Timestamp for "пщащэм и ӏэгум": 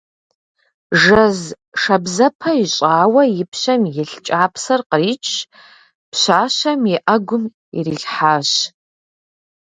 6.11-7.43